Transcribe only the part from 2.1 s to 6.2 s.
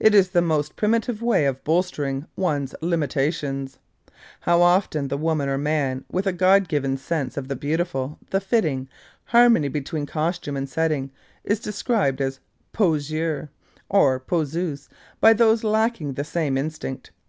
one's limitations. How often the woman or man